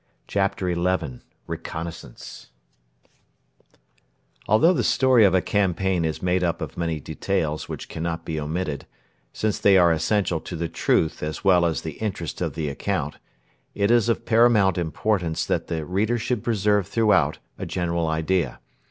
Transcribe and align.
CHAPTER 0.27 0.73
XI: 0.73 1.19
RECONNAISSANCE 1.45 2.47
Although 4.47 4.73
the 4.73 4.83
story 4.83 5.23
of 5.25 5.35
a 5.35 5.43
campaign 5.43 6.05
is 6.05 6.23
made 6.23 6.43
up 6.43 6.59
of 6.59 6.75
many 6.75 6.99
details 6.99 7.69
which 7.69 7.87
cannot 7.87 8.25
be 8.25 8.39
omitted, 8.39 8.87
since 9.31 9.59
they 9.59 9.77
are 9.77 9.91
essential 9.91 10.39
to 10.39 10.55
the 10.55 10.67
truth 10.69 11.21
as 11.21 11.43
well 11.43 11.67
as 11.67 11.83
the 11.83 11.99
interest 12.01 12.41
of 12.41 12.55
the 12.55 12.67
account, 12.67 13.19
it 13.75 13.91
is 13.91 14.09
of 14.09 14.25
paramount 14.25 14.79
importance 14.79 15.45
that 15.45 15.67
the 15.67 15.85
reader 15.85 16.17
should 16.17 16.43
preserve 16.43 16.87
throughout 16.87 17.37
a 17.59 17.67
general 17.67 18.07
idea. 18.07 18.59